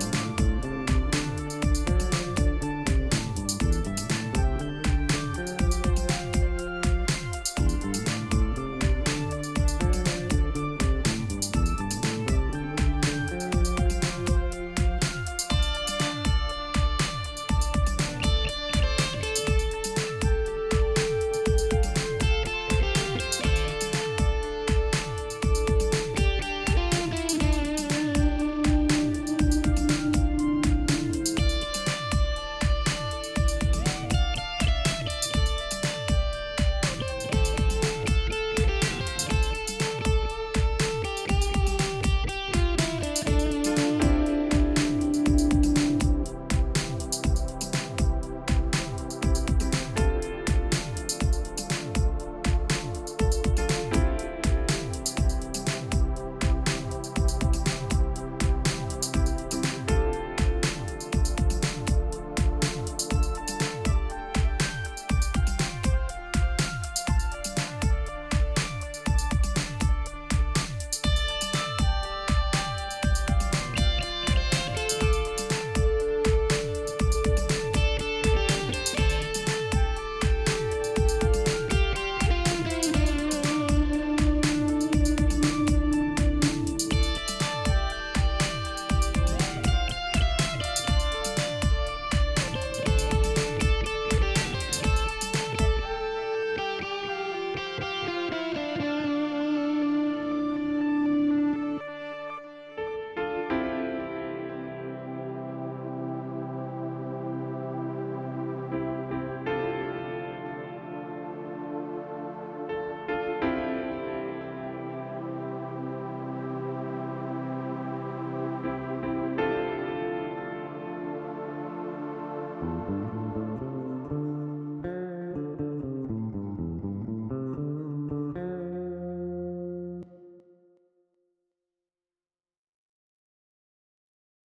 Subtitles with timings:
[0.00, 0.21] Bye.